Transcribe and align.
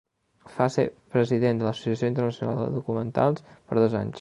Fa 0.53 0.65
ser 0.75 0.85
president 1.15 1.61
de 1.61 1.67
l’Associació 1.67 2.09
Internacional 2.13 2.61
de 2.63 2.73
Documentals 2.79 3.45
per 3.55 3.83
dos 3.83 3.97
anys. 4.05 4.09